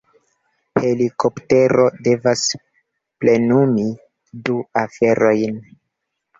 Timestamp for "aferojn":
4.87-5.65